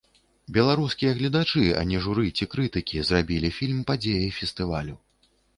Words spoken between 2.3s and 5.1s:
ці крытыкі, зрабілі фільм падзеяй фестывалю.